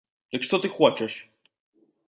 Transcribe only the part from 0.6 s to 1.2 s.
ты хочаш?